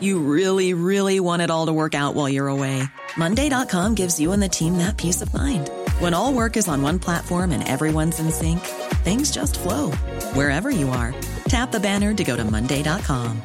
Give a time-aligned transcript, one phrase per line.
[0.00, 2.82] You really, really want it all to work out while you're away.
[3.16, 5.70] Monday.com gives you and the team that peace of mind.
[6.00, 8.60] When all work is on one platform and everyone's in sync,
[9.04, 9.92] things just flow
[10.34, 11.14] wherever you are.
[11.48, 13.40] Tap the banner to go to Monday.com.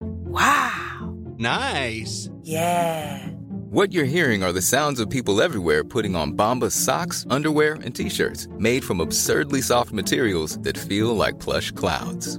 [0.00, 1.16] Wow.
[1.36, 2.30] Nice.
[2.42, 3.26] Yeah.
[3.70, 7.94] What you're hearing are the sounds of people everywhere putting on Bombas socks, underwear, and
[7.94, 12.38] t-shirts made from absurdly soft materials that feel like plush clouds.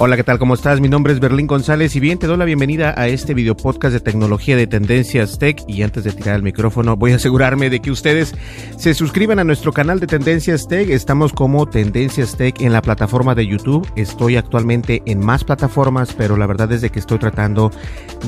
[0.00, 0.38] Hola, ¿qué tal?
[0.38, 0.80] ¿Cómo estás?
[0.80, 3.92] Mi nombre es Berlín González y bien, te doy la bienvenida a este video podcast
[3.92, 7.80] de tecnología de Tendencias Tech y antes de tirar el micrófono voy a asegurarme de
[7.80, 8.32] que ustedes
[8.76, 10.88] se suscriban a nuestro canal de Tendencias Tech.
[10.88, 13.90] Estamos como Tendencias Tech en la plataforma de YouTube.
[13.96, 17.72] Estoy actualmente en más plataformas, pero la verdad es de que estoy tratando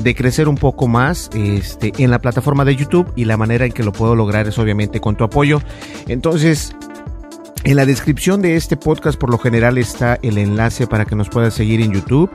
[0.03, 3.71] de crecer un poco más este, en la plataforma de YouTube y la manera en
[3.71, 5.61] que lo puedo lograr es obviamente con tu apoyo.
[6.09, 6.75] Entonces,
[7.63, 11.29] en la descripción de este podcast por lo general está el enlace para que nos
[11.29, 12.29] puedas seguir en YouTube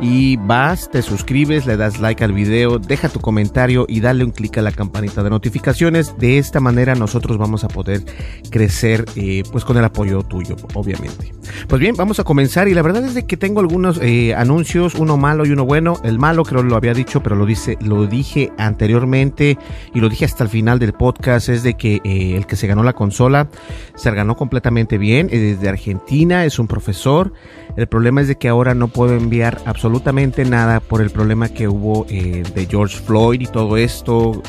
[0.00, 4.30] y vas, te suscribes, le das like al video, deja tu comentario y dale un
[4.30, 6.16] clic a la campanita de notificaciones.
[6.18, 8.02] De esta manera nosotros vamos a poder
[8.50, 11.32] crecer eh, pues con el apoyo tuyo, obviamente.
[11.68, 14.94] Pues bien, vamos a comenzar y la verdad es de que tengo algunos eh, anuncios,
[14.96, 15.96] uno malo y uno bueno.
[16.02, 19.58] El malo creo lo había dicho, pero lo, dice, lo dije anteriormente
[19.94, 22.66] y lo dije hasta el final del podcast, es de que eh, el que se
[22.66, 23.48] ganó la consola
[23.94, 27.32] se ganó completamente bien, es de Argentina, es un profesor.
[27.76, 31.68] El problema es de que ahora no puedo enviar absolutamente nada por el problema que
[31.68, 34.42] hubo eh, de George Floyd y todo esto,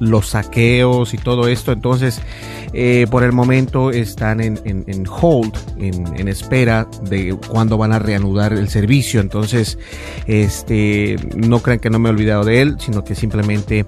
[0.00, 1.72] los saqueos y todo esto.
[1.72, 2.20] Entonces,
[2.72, 4.58] eh, por el momento están en,
[5.06, 9.20] hold, en, en, espera de cuándo van a reanudar el servicio.
[9.20, 9.78] Entonces,
[10.26, 13.84] este, no crean que no me he olvidado de él, sino que simplemente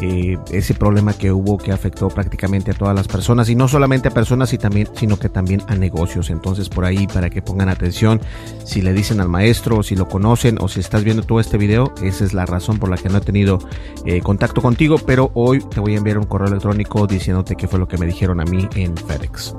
[0.00, 4.08] eh, ese problema que hubo que afectó prácticamente a todas las personas y no solamente
[4.08, 6.30] a personas y también, sino que también a negocios.
[6.30, 8.20] Entonces por ahí para que pongan atención,
[8.64, 11.58] si le dicen al maestro, o si lo conocen o si estás viendo todo este
[11.58, 13.58] video, esa es la razón por la que no he tenido
[14.04, 17.78] eh, contacto contigo, pero hoy te voy a enviar un correo electrónico diciéndote qué fue
[17.78, 19.54] lo que me dijeron a mí en FedEx.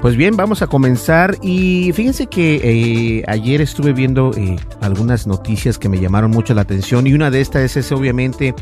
[0.00, 4.32] Pues bien, vamos a comenzar y fíjense que eh, ayer estuve viendo
[4.80, 8.54] algunas noticias que me llamaron mucho la atención y una de estas es obviamente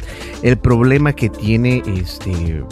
[0.43, 2.65] el problema que tiene este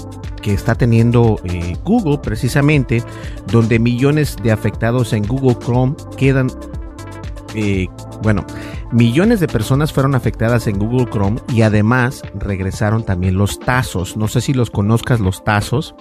[0.43, 3.03] que está teniendo eh, Google precisamente
[3.51, 6.49] donde millones de afectados en Google Chrome quedan
[7.55, 7.87] eh,
[8.23, 8.45] bueno
[8.93, 14.17] millones de personas fueron afectadas en Google Chrome y además regresaron también los tazos.
[14.17, 15.95] No sé si los conozcas los tazos.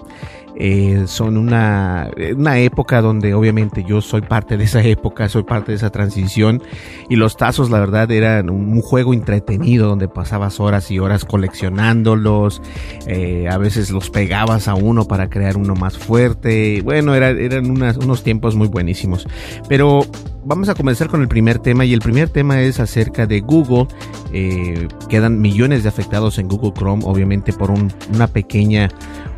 [0.59, 5.71] Eh, son una, una época donde obviamente yo soy parte de esa época, soy parte
[5.71, 6.63] de esa transición
[7.09, 12.63] y los tazos la verdad eran un, juego entretenido donde pasabas horas y horas coleccionándolos,
[13.05, 17.69] eh, a veces los pegabas a uno para crear uno más fuerte, bueno, era, eran
[17.69, 19.27] unos tiempos muy buenísimos,
[19.69, 20.01] pero
[20.47, 23.87] vamos a comenzar con el primer tema y el primer tema es acerca de Google.
[24.33, 28.89] Eh, quedan millones de afectados en Google Chrome, obviamente por un, una pequeña,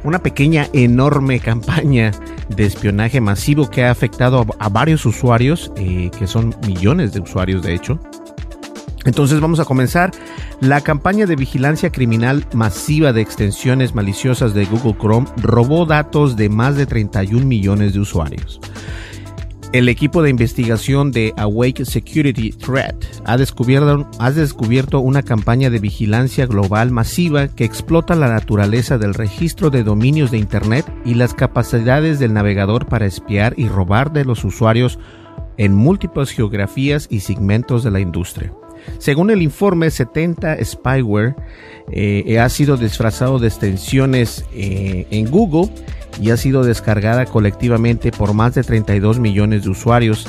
[0.04, 2.12] una pequeña enorme campaña
[2.50, 7.20] de espionaje masivo que ha afectado a, a varios usuarios, eh, que son millones de
[7.20, 8.00] usuarios de hecho.
[9.06, 10.12] Entonces vamos a comenzar.
[10.60, 16.50] La campaña de vigilancia criminal masiva de extensiones maliciosas de Google Chrome robó datos de
[16.50, 18.60] más de 31 millones de usuarios.
[19.72, 22.96] El equipo de investigación de Awake Security Threat
[23.26, 29.84] ha descubierto, una campaña de vigilancia global masiva que explota la naturaleza del registro de
[29.84, 34.98] dominios de Internet y las capacidades del navegador para espiar y robar de los usuarios
[35.58, 38.52] en múltiples geografías y segmentos de la industria.
[38.98, 41.36] Según el informe, 70 spyware
[41.92, 45.70] eh, ha sido disfrazado de extensiones eh, en Google
[46.22, 50.28] y ha sido descargada colectivamente por más de 32 millones de usuarios.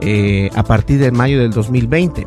[0.00, 2.26] eh, a partir de mayo del 2020.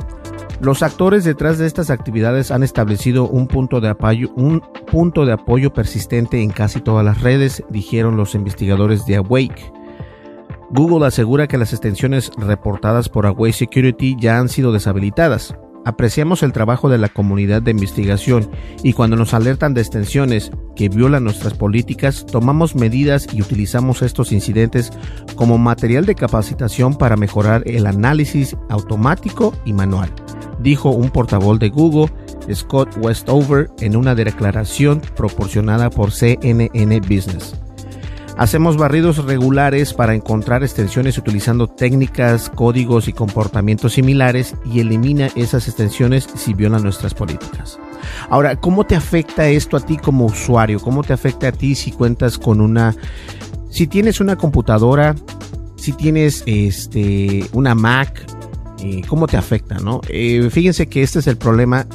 [0.61, 5.33] Los actores detrás de estas actividades han establecido un punto de apoyo, un punto de
[5.33, 9.73] apoyo persistente en casi todas las redes, dijeron los investigadores de Awake.
[10.69, 15.55] Google asegura que las extensiones reportadas por Awake Security ya han sido deshabilitadas.
[15.83, 18.47] Apreciamos el trabajo de la comunidad de investigación
[18.83, 24.31] y cuando nos alertan de extensiones que violan nuestras políticas, tomamos medidas y utilizamos estos
[24.31, 24.91] incidentes
[25.35, 30.13] como material de capacitación para mejorar el análisis automático y manual,
[30.61, 32.11] dijo un portavoz de Google,
[32.53, 37.55] Scott Westover, en una declaración proporcionada por CNN Business.
[38.37, 45.67] Hacemos barridos regulares para encontrar extensiones utilizando técnicas, códigos y comportamientos similares y elimina esas
[45.67, 47.77] extensiones si violan nuestras políticas.
[48.29, 50.79] Ahora, ¿cómo te afecta esto a ti como usuario?
[50.79, 52.95] ¿Cómo te afecta a ti si cuentas con una...
[53.69, 55.15] Si tienes una computadora,
[55.75, 58.25] si tienes este, una Mac,
[58.81, 59.75] eh, ¿cómo te afecta?
[59.75, 60.01] No?
[60.09, 61.85] Eh, fíjense que este es el problema.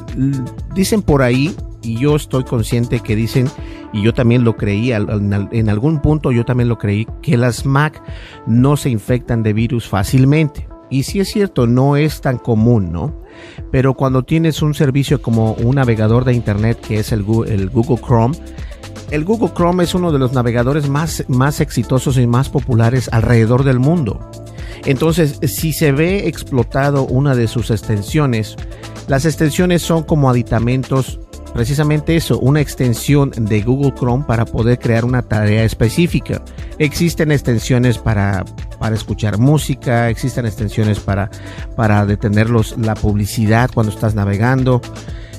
[0.74, 3.48] Dicen por ahí y yo estoy consciente que dicen,
[3.92, 8.02] y yo también lo creí, en algún punto yo también lo creí, que las Mac
[8.46, 10.68] no se infectan de virus fácilmente.
[10.88, 13.22] Y si es cierto, no es tan común, ¿no?
[13.72, 18.36] Pero cuando tienes un servicio como un navegador de Internet que es el Google Chrome,
[19.10, 23.62] el Google Chrome es uno de los navegadores más, más exitosos y más populares alrededor
[23.62, 24.20] del mundo.
[24.84, 28.56] Entonces, si se ve explotado una de sus extensiones,
[29.08, 31.20] las extensiones son como aditamentos
[31.56, 36.42] precisamente eso, una extensión de Google Chrome para poder crear una tarea específica.
[36.78, 38.44] Existen extensiones para,
[38.78, 41.30] para escuchar música, existen extensiones para,
[41.74, 44.82] para detener la publicidad cuando estás navegando.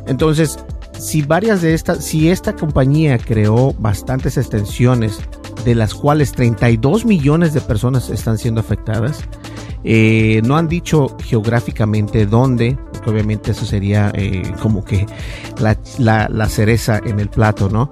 [0.08, 0.58] Entonces,
[0.98, 5.20] si varias de estas, si esta compañía creó bastantes extensiones,
[5.68, 9.26] de las cuales 32 millones de personas están siendo afectadas,
[9.84, 15.06] eh, no han dicho geográficamente dónde, porque obviamente eso sería eh, como que
[15.60, 17.92] la, cereza en el plato, ¿no?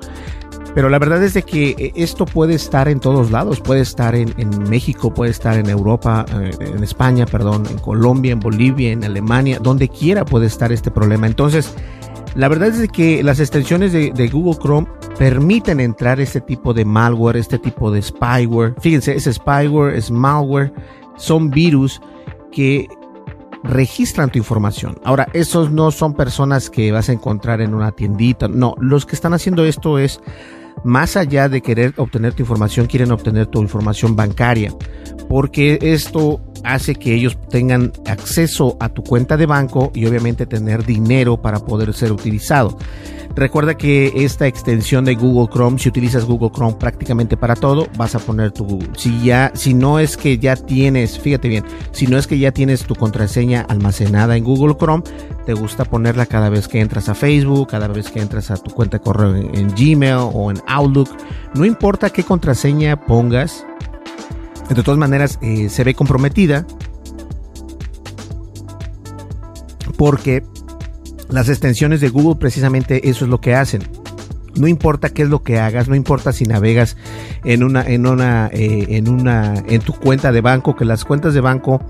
[0.74, 4.16] Pero la verdad es de que eh, esto puede estar en todos lados, puede estar
[4.16, 4.34] en,
[4.70, 9.90] México, puede estar en Europa, en España, perdón, en Colombia, en Bolivia, en Alemania, donde
[9.90, 11.28] quiera puede estar este problema.
[11.28, 11.76] Entonces,
[12.36, 14.88] la verdad es que las extensiones de, de, Google Chrome
[15.18, 18.76] permiten entrar este tipo de malware, este tipo de spyware.
[18.80, 20.74] Fíjense, es spyware, es malware,
[21.16, 22.02] son virus
[22.52, 22.88] que
[23.64, 24.98] registran tu información.
[25.04, 28.48] Ahora, esos no son personas que vas a encontrar en una tiendita.
[28.48, 30.20] No, los que están haciendo esto es
[30.84, 34.72] más allá de querer obtener tu información, quieren obtener tu información bancaria,
[35.30, 40.86] porque esto hace que ellos tengan acceso a tu cuenta de banco y obviamente tener
[40.86, 42.78] dinero para poder ser utilizado.
[43.36, 48.16] Recuerda que esta extensión de Google Chrome, si utilizas Google Chrome prácticamente para todo, vas
[48.16, 52.18] a poner tu si ya si no es que ya tienes, fíjate bien, si no
[52.18, 55.04] es que ya tienes tu contraseña almacenada en Google Chrome,
[55.46, 58.72] te gusta ponerla cada vez que entras a Facebook, cada vez que entras a tu
[58.72, 61.10] cuenta de correo en, Gmail o en Outlook,
[61.56, 63.66] no importa qué contraseña pongas,
[64.74, 66.66] de todas maneras eh, se ve comprometida
[69.98, 70.44] porque
[71.30, 73.84] las extensiones de Google precisamente eso es lo que hacen.
[74.56, 76.96] No importa qué es lo que hagas, no importa si navegas
[77.44, 81.34] en una, en una, eh, en una, en tu cuenta de banco, que las cuentas
[81.34, 81.82] de banco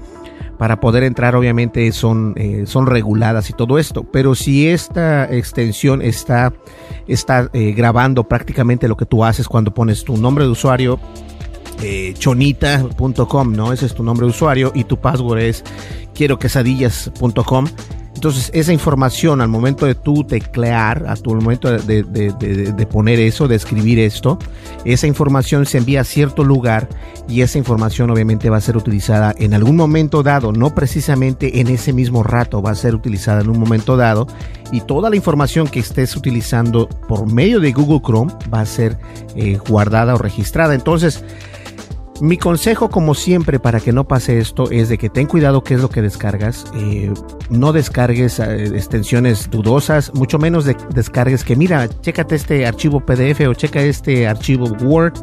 [0.57, 4.03] para poder entrar obviamente son, eh, son reguladas y todo esto.
[4.03, 6.53] Pero si esta extensión está,
[7.07, 10.99] está grabando prácticamente lo que tú haces cuando pones tu nombre de usuario,
[12.17, 13.73] chonita.com, ¿no?
[13.73, 15.63] Ese es tu nombre de usuario y tu password es
[16.13, 17.67] quiero quesadillas.com
[18.15, 23.55] entonces, esa información al momento de tú teclear, a tu momento de, poner eso, de
[23.55, 24.39] escribir esto,
[24.85, 26.87] esa información se envía a cierto lugar
[27.27, 31.67] y esa información obviamente va a ser utilizada en algún momento dado, no precisamente en
[31.67, 34.27] ese mismo rato, va a ser utilizada en un momento dado
[34.71, 38.97] y toda la información que estés utilizando por medio de Google Chrome va a ser
[39.35, 40.73] eh, guardada o registrada.
[40.73, 41.23] Entonces,
[42.21, 45.73] Mi consejo, como siempre, para que no pase esto, es de que ten cuidado qué
[45.73, 46.65] es lo que descargas.
[46.73, 47.13] Eh,
[47.49, 53.41] no descargues eh, extensiones dudosas, mucho menos de, descargues que, mira, chécate este archivo PDF
[53.49, 55.13] o checa este archivo Word.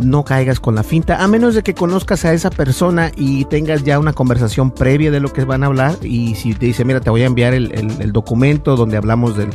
[0.00, 3.84] No caigas con la finta, a menos de que conozcas a esa persona y tengas
[3.84, 5.96] ya una conversación previa de lo que van a hablar.
[6.02, 9.50] Y si te dice, mira, te voy a enviar el, el documento donde hablamos del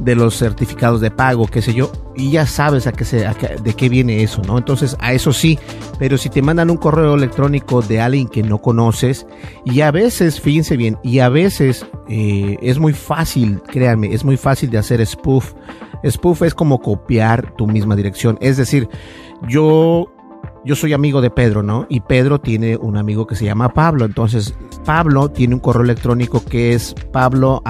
[0.00, 3.26] de los certificados de pago, qué sé yo, y ya sabes a qué se,
[3.62, 4.58] de qué viene eso, ¿no?
[4.58, 5.58] Entonces, a eso sí,
[5.98, 9.26] pero si te mandan un correo electrónico de alguien que no conoces,
[9.64, 14.36] y a veces, fíjense bien, y a veces eh, es muy fácil, créanme, es muy
[14.36, 15.54] fácil de hacer spoof.
[16.08, 18.88] Spoof es como copiar tu misma dirección, es decir,
[19.48, 20.12] yo
[20.64, 21.86] yo soy amigo de Pedro, ¿no?
[21.88, 24.04] Y Pedro tiene un amigo que se llama Pablo.
[24.04, 27.62] Entonces, Pablo tiene un correo electrónico que es pablo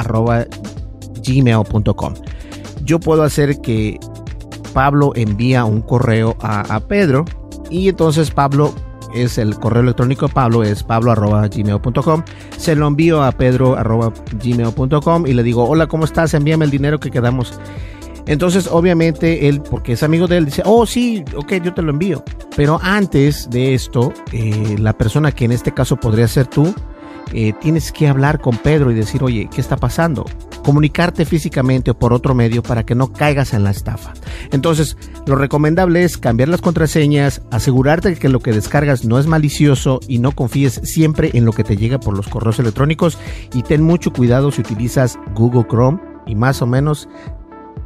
[1.23, 2.15] gmail.com.
[2.85, 3.99] Yo puedo hacer que
[4.73, 7.25] Pablo envía un correo a, Pedro
[7.71, 8.73] y entonces Pablo
[9.15, 12.23] es el correo electrónico de Pablo es pablo gmail.com
[12.57, 13.75] se lo envío a pedro
[14.43, 17.59] gmail.com y le digo hola cómo estás envíame el dinero que quedamos
[18.27, 21.91] entonces obviamente él porque es amigo de él dice oh sí ok yo te lo
[21.91, 22.23] envío
[22.55, 26.75] pero antes de esto eh, la persona que en este caso podría ser tú
[27.33, 30.25] eh, tienes que hablar con Pedro y decir, oye, ¿qué está pasando?
[30.65, 34.13] Comunicarte físicamente o por otro medio para que no caigas en la estafa.
[34.51, 40.01] Entonces, lo recomendable es cambiar las contraseñas, asegurarte que lo que descargas no es malicioso
[40.09, 43.19] y no confíes siempre en lo que te llega por los correos electrónicos
[43.55, 47.09] y ten mucho cuidado si utilizas Google Chrome y más o menos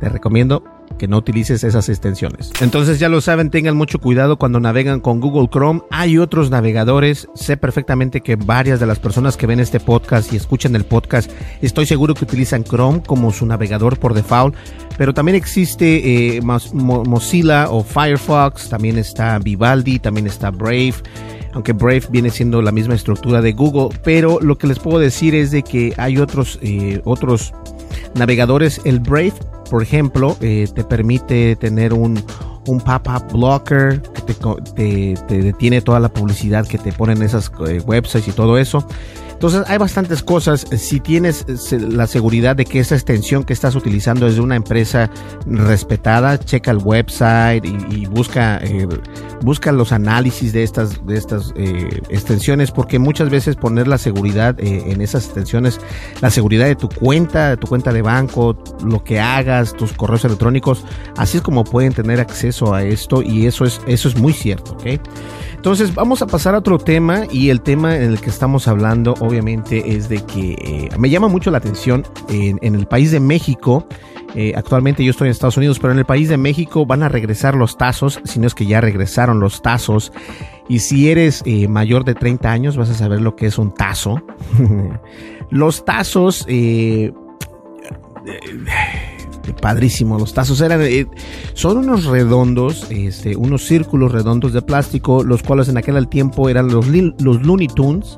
[0.00, 0.64] te recomiendo
[1.02, 2.52] que no utilices esas extensiones.
[2.60, 5.80] Entonces ya lo saben, tengan mucho cuidado cuando navegan con Google Chrome.
[5.90, 7.26] Hay otros navegadores.
[7.34, 11.28] Sé perfectamente que varias de las personas que ven este podcast y escuchan el podcast,
[11.60, 14.54] estoy seguro que utilizan Chrome como su navegador por default.
[14.96, 20.94] Pero también existe eh, Mozilla o Firefox, también está Vivaldi, también está Brave
[21.54, 25.34] aunque Brave viene siendo la misma estructura de Google, pero lo que les puedo decir
[25.34, 27.52] es de que hay otros, eh, otros
[28.14, 28.80] navegadores.
[28.84, 29.34] El Brave
[29.72, 32.22] por ejemplo, eh, te permite tener un,
[32.66, 37.80] un pop-up blocker que te, te, detiene toda la publicidad que te ponen esas eh,
[37.86, 38.86] websites y todo eso.
[39.42, 40.64] Entonces hay bastantes cosas.
[40.78, 44.54] Si tienes eh, la seguridad de que esa extensión que estás utilizando es de una
[44.54, 45.10] empresa
[45.46, 48.86] respetada, checa el website y, busca, eh,
[49.40, 54.54] busca los análisis de estas, de estas eh, extensiones, porque muchas veces poner la seguridad
[54.60, 55.80] en esas extensiones,
[56.20, 60.24] la seguridad de tu cuenta, de tu cuenta de banco, lo que hagas, tus correos
[60.24, 60.84] electrónicos,
[61.16, 64.74] así es como pueden tener acceso a esto y eso es, eso es muy cierto,
[64.74, 65.00] ¿ok?
[65.62, 69.14] Entonces vamos a pasar a otro tema y el tema en el que estamos hablando
[69.20, 73.86] obviamente es de que eh, me llama mucho la atención en, el país de México.
[74.34, 77.08] Eh, actualmente yo estoy en Estados Unidos, pero en el país de México van a
[77.08, 80.12] regresar los tazos, si no es que ya regresaron los tazos.
[80.68, 83.72] Y si eres eh, mayor de 30 años vas a saber lo que es un
[83.72, 84.20] tazo.
[85.50, 86.44] los tazos
[89.60, 90.18] padrísimo.
[90.18, 91.06] Los tazos eran, eh,
[91.54, 96.68] son unos redondos, este, unos círculos redondos de plástico, los cuales en aquel tiempo eran
[96.68, 98.16] los, los Looney Tunes.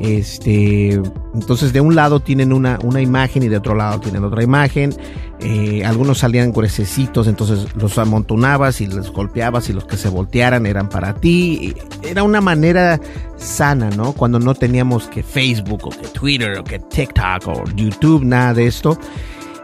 [0.00, 1.00] Este,
[1.34, 4.94] entonces de un lado tienen una, una imagen y de otro lado tienen otra imagen.
[5.40, 10.66] Eh, algunos salían gruesecitos, entonces los amontonabas y los golpeabas y los que se voltearan
[10.66, 11.74] eran para ti.
[12.02, 13.00] Era una manera
[13.36, 14.12] sana, ¿no?
[14.12, 18.66] Cuando no teníamos que Facebook o que Twitter o que TikTok o YouTube, nada de
[18.66, 18.98] esto.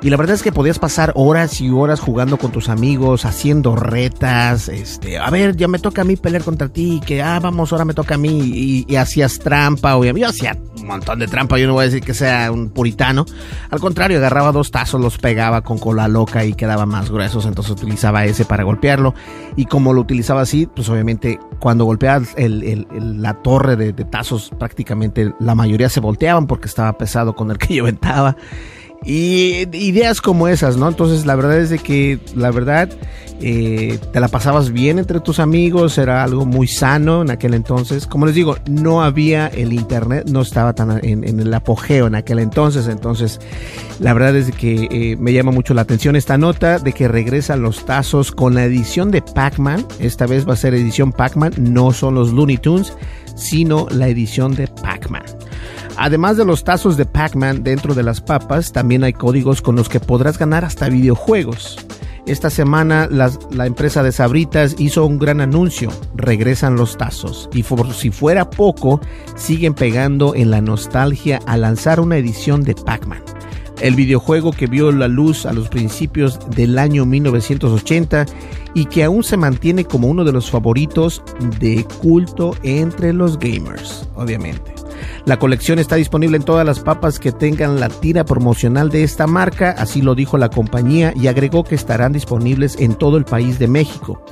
[0.03, 3.77] Y la verdad es que podías pasar horas y horas jugando con tus amigos, haciendo
[3.77, 7.71] retas, este, a ver, ya me toca a mí pelear contra ti, que, ah, vamos,
[7.71, 11.59] ahora me toca a mí, y, hacías trampa, o yo hacía un montón de trampa,
[11.59, 13.27] yo no voy a decir que sea un puritano,
[13.69, 17.73] al contrario, agarraba dos tazos, los pegaba con cola loca y quedaba más gruesos, entonces
[17.73, 19.15] utilizaba ese para golpearlo,
[19.55, 25.35] y como lo utilizaba así, pues obviamente cuando golpeabas la torre de, de tazos, prácticamente
[25.41, 28.37] la mayoría se volteaban porque estaba pesado con el que yo ventaba.
[29.03, 30.87] Y ideas como esas, ¿no?
[30.87, 32.91] Entonces la verdad es de que, la verdad,
[33.41, 38.07] eh, te la pasabas bien entre tus amigos, era algo muy sano en aquel entonces.
[38.07, 42.41] Como les digo, no había el internet, no estaba tan en, el apogeo en aquel
[42.41, 42.89] entonces.
[42.89, 43.41] Entonces,
[44.01, 47.09] la verdad es de que eh, me llama mucho la atención esta nota de que
[47.09, 49.87] regresan los tazos con la edición de Pac-Man.
[49.99, 52.93] Esta vez va a ser edición Pac-Man, no son los Looney Tunes,
[53.35, 55.40] sino la edición de Pac-Man.
[56.03, 59.91] Además de los tazos de Pac-Man dentro de las papas, también hay códigos con los
[59.91, 61.77] que podrás ganar hasta videojuegos.
[62.27, 67.93] Esta semana la empresa de Sabritas hizo un gran anuncio, regresan los tazos y por
[67.93, 69.03] si fuera poco,
[69.37, 73.23] siguen pegando en la nostalgia al lanzar una edición de Pac-Man.
[73.83, 78.25] El videojuego que vio la luz a los principios del año 1980
[78.73, 81.23] y que aún se mantiene como uno de los favoritos
[81.59, 84.80] de culto entre los gamers, obviamente.
[85.25, 89.27] La colección está disponible en todas las papas que tengan la tira promocional de esta
[89.27, 93.59] marca, así lo dijo la compañía y agregó que estarán disponibles en todo el país
[93.59, 94.25] de México.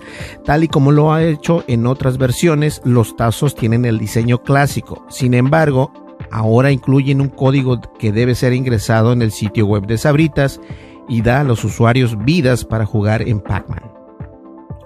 [0.45, 5.05] Tal y como lo ha hecho en otras versiones, los tazos tienen el diseño clásico.
[5.09, 5.93] Sin embargo,
[6.31, 10.61] ahora incluyen un código que debe ser ingresado en el sitio web de Sabritas
[11.09, 13.83] y da a los usuarios vidas para jugar en Pac-Man.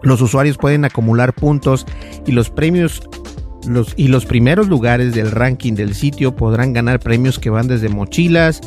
[0.02, 1.86] Los usuarios pueden acumular puntos
[2.26, 3.02] y los premios
[3.66, 7.88] los, y los primeros lugares del ranking del sitio podrán ganar premios que van desde
[7.88, 8.60] mochilas,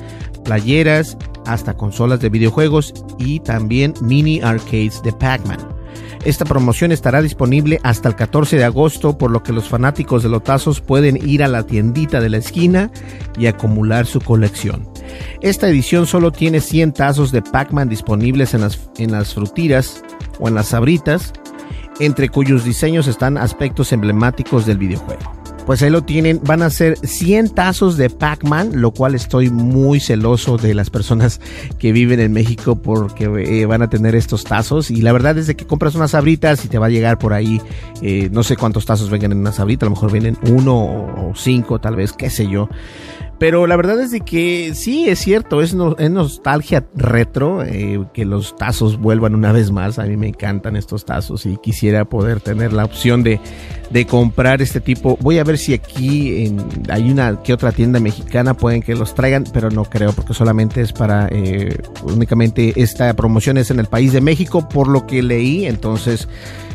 [0.44, 5.75] playeras, hasta consolas de videojuegos y también mini arcades de Pac-Man.
[6.25, 10.30] Esta promoción estará disponible hasta el 14 de agosto, por lo que los fanáticos de
[10.30, 12.92] los tazos pueden ir a la tiendita de la esquina
[13.38, 14.90] y acumular su colección.
[15.42, 20.04] Esta edición solo tiene 100 tazos de Pac-Man disponibles en las, en las frutiras
[20.40, 21.32] o en las sabritas,
[22.00, 25.46] entre cuyos diseños están aspectos emblemáticos del videojuego.
[25.66, 30.00] Pues ahí lo tienen, van a ser 100 tazos de Pac-Man, lo cual estoy muy
[30.00, 31.42] celoso de las personas
[31.80, 34.92] que viven en México porque eh, van a tener estos tazos.
[34.92, 37.34] Y la verdad es de que compras unas sabritas y te va a llegar por
[37.34, 37.60] ahí,
[38.04, 41.34] eh, no sé cuántos tazos vengan en una sabrita, a lo mejor vienen uno o
[41.36, 42.70] cinco, tal vez, qué sé yo.
[43.38, 48.56] Pero la verdad es de que sí, es cierto, es, nostalgia retro, eh, que los
[48.56, 50.00] tazos vuelvan una vez más.
[50.00, 53.42] A mí me encantan estos tazos y quisiera poder tener la opción de,
[53.89, 55.18] de comprar este tipo.
[55.22, 56.58] Voy a ver si aquí en,
[56.89, 60.80] hay una que otra tienda mexicana pueden que los traigan, pero no creo porque solamente
[60.80, 65.22] es para, eh, únicamente esta promoción es en el país de México, por lo que
[65.22, 65.65] leí.
[65.65, 66.30] Entonces,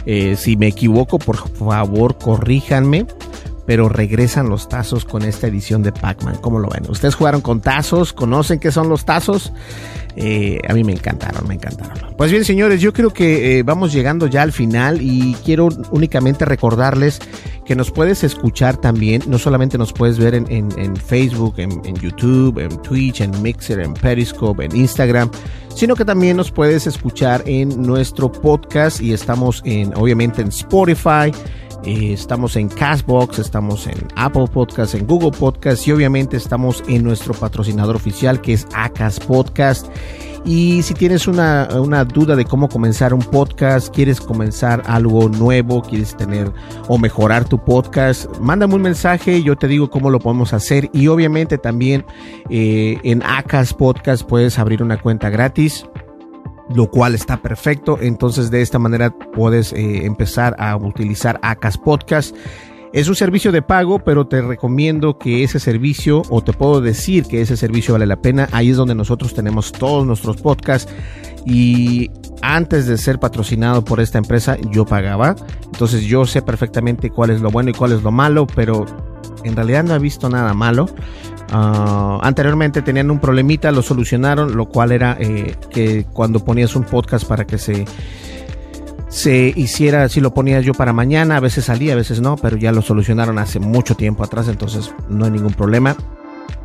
[0.05, 3.07] eh, si me equivoco, por favor, corríjanme
[3.71, 6.39] pero regresan los tazos con esta edición de Pac-Man.
[6.41, 6.91] ¿Cómo lo ven?
[6.91, 8.13] ¿Ustedes jugaron con tazos?
[8.13, 9.53] ¿Conocen qué son los tazos?
[10.17, 12.17] Eh, a mí me encantaron, me encantaron.
[12.17, 16.45] Pues bien, señores, yo creo que eh, vamos llegando ya al final y quiero únicamente
[16.45, 17.21] recordarles
[17.65, 22.59] que nos puedes escuchar también, no solamente nos puedes ver en, Facebook, en, en, YouTube,
[22.59, 25.31] en Twitch, en Mixer, en Periscope, en Instagram,
[25.77, 31.31] sino que también nos puedes escuchar en nuestro podcast y estamos en, obviamente, en Spotify
[31.85, 37.05] eh, estamos en Castbox, estamos en Apple Podcast, en Google Podcast y obviamente estamos en
[37.05, 39.87] nuestro patrocinador oficial que es Acas Podcast.
[40.45, 45.83] Y si tienes una, una, duda de cómo comenzar un podcast, quieres comenzar algo nuevo,
[45.83, 46.51] quieres tener
[46.89, 50.89] o mejorar tu podcast, mándame un mensaje, yo te digo cómo lo podemos hacer.
[50.95, 52.07] Y obviamente también
[52.49, 55.85] eh, en Acas Podcast puedes abrir una cuenta gratis
[56.75, 57.99] lo cual está perfecto.
[58.01, 62.35] Entonces de esta manera puedes eh, empezar a utilizar Acas Podcast.
[62.93, 67.25] Es un servicio de pago, pero te recomiendo que ese servicio, o te puedo decir
[67.25, 68.49] que ese servicio vale la pena.
[68.51, 70.93] Ahí es donde nosotros tenemos todos nuestros podcasts.
[71.47, 72.11] Y
[72.43, 75.37] antes de ser patrocinado por esta empresa, yo pagaba.
[75.67, 78.87] Entonces yo sé perfectamente cuál es lo bueno y cuál es lo malo, pero
[79.45, 80.87] en realidad no he visto nada malo.
[81.53, 86.85] Ah, anteriormente tenían un problemita, lo solucionaron, lo cual era eh, que cuando ponías un
[86.85, 87.85] podcast para que se
[89.11, 92.57] se hiciera, si lo ponía yo para mañana, a veces salía, a veces no, pero
[92.57, 95.97] ya lo solucionaron hace mucho tiempo atrás, entonces no hay ningún problema.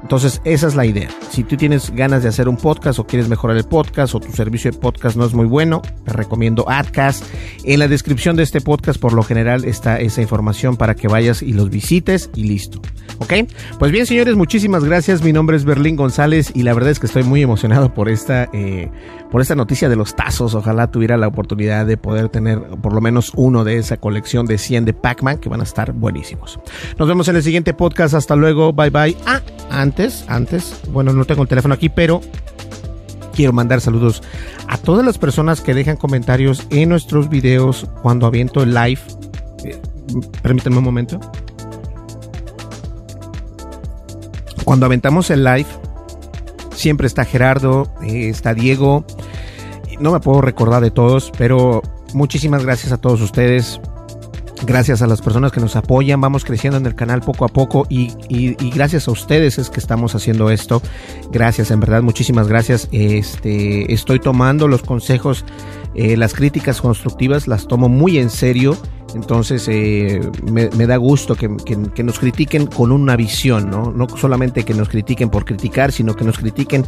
[0.06, 1.10] Entonces, esa es la idea.
[1.32, 4.32] Si tú tienes ganas de hacer un podcast o quieres mejorar el podcast o tu
[4.34, 7.26] servicio de podcast no es muy bueno, te recomiendo Adcast.
[7.64, 11.42] En la descripción de este podcast, por lo general, está esa información para que vayas
[11.42, 12.82] y los visites y listo.
[13.18, 13.34] ¿Ok?
[13.80, 15.24] Pues bien, señores, muchísimas gracias.
[15.24, 18.48] Mi nombre es Berlín González y la verdad es que estoy muy emocionado por esta,
[18.54, 18.92] eh,
[19.32, 20.54] por esta noticia de los tazos.
[20.54, 24.60] Ojalá tuviera la oportunidad de poder tener por lo menos uno de esa colección de
[24.60, 26.60] 100 de Pac-Man que van a estar buenísimos.
[27.00, 28.14] Nos vemos en el siguiente podcast.
[28.14, 28.72] Hasta luego.
[28.72, 29.18] Bye bye.
[29.26, 29.42] Ah,
[29.76, 32.22] antes, antes, bueno, no tengo el teléfono aquí, pero
[33.34, 34.24] quiero mandar saludos
[34.68, 39.02] a todas las personas que dejan comentarios en nuestros videos cuando aviento el live.
[39.64, 39.80] Eh,
[40.42, 41.20] permítanme un momento.
[44.64, 45.68] Cuando aventamos el live,
[46.74, 49.06] siempre está Gerardo, eh, está Diego.
[50.00, 51.82] No me puedo recordar de todos, pero
[52.14, 53.80] muchísimas gracias a todos ustedes
[54.66, 57.86] Gracias a las personas que nos apoyan, vamos creciendo en el canal poco a poco
[57.88, 58.08] y,
[58.72, 60.82] gracias a ustedes es que estamos haciendo esto.
[61.32, 62.90] Gracias, en verdad, muchísimas gracias.
[62.92, 65.46] Este, estoy tomando los consejos,
[65.94, 68.76] eh, las críticas constructivas, las tomo muy en serio.
[69.14, 70.20] Entonces eh,
[70.52, 71.48] me, da gusto que,
[72.04, 73.92] nos critiquen con una visión, ¿no?
[73.92, 76.86] No solamente que nos critiquen por criticar, sino que nos critiquen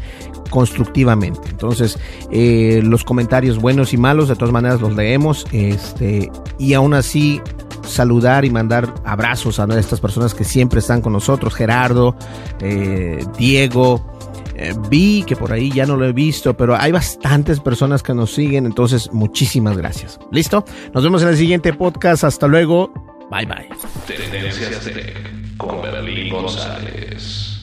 [0.50, 1.48] constructivamente.
[1.50, 1.98] Entonces,
[2.32, 5.46] eh, los comentarios buenos y malos, de todas maneras los leemos.
[5.54, 7.42] Este, y aún así,
[7.88, 12.16] saludar y mandar abrazos a estas personas que siempre están con nosotros, Gerardo,
[12.62, 14.14] eh, Diego,
[14.56, 18.14] eh, vi que por ahí ya no lo he visto, pero hay bastantes personas que
[18.14, 20.20] nos siguen, entonces muchísimas gracias.
[20.32, 20.66] ¿Listo?
[20.94, 22.24] Nos vemos en el siguiente podcast.
[22.24, 22.92] Hasta luego.
[23.30, 23.70] Bye bye.
[24.08, 27.57] Tendencias Tech con Berlín González.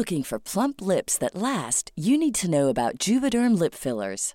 [0.00, 4.34] Looking for plump lips that last, you need to know about Juvederm lip fillers.